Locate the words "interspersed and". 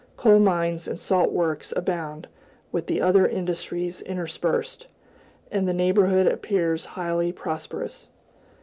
4.01-5.67